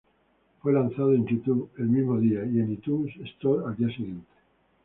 [0.63, 4.25] Fue lanzado en YouTube el mismo día y en iTunes Store al día siguiente.